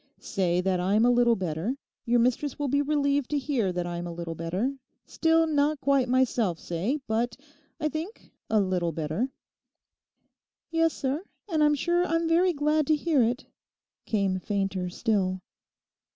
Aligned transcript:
'Say 0.17 0.59
that 0.61 0.79
I'm 0.79 1.05
a 1.05 1.11
little 1.11 1.35
better; 1.35 1.75
your 2.05 2.19
mistress 2.19 2.57
will 2.57 2.67
be 2.69 2.81
relieved 2.81 3.29
to 3.29 3.37
hear 3.37 3.71
that 3.71 3.85
I'm 3.85 4.07
a 4.07 4.11
little 4.11 4.33
better; 4.33 4.73
still 5.05 5.45
not 5.45 5.79
quite 5.79 6.09
myself 6.09 6.57
say, 6.57 6.97
but, 7.05 7.37
I 7.79 7.87
think, 7.87 8.33
a 8.49 8.59
little 8.59 8.91
better.' 8.91 9.29
'Yes, 10.71 10.93
sir; 10.93 11.23
and 11.47 11.63
I'm 11.63 11.75
sure 11.75 12.03
I'm 12.03 12.27
very 12.27 12.51
glad 12.51 12.87
to 12.87 12.95
hear 12.95 13.21
it,' 13.21 13.45
came 14.07 14.39
fainter 14.39 14.89
still. 14.89 15.39